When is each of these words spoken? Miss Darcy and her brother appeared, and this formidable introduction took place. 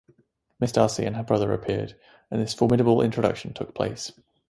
Miss 0.59 0.71
Darcy 0.71 1.05
and 1.05 1.15
her 1.15 1.21
brother 1.21 1.53
appeared, 1.53 1.95
and 2.31 2.41
this 2.41 2.55
formidable 2.55 3.03
introduction 3.03 3.53
took 3.53 3.75
place. 3.75 4.11